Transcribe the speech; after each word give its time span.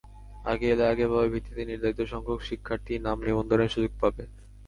আগে 0.45 0.67
এলে 0.73 0.85
আগে 0.87 1.05
পাবে 1.11 1.27
ভিত্তিতে 1.33 1.61
নির্ধারিতসংখ্যক 1.65 2.39
শিক্ষার্থী 2.49 2.93
নাম 3.05 3.17
নিবন্ধনের 3.25 3.73
সুযোগ 3.73 3.93
পাবে। 4.01 4.23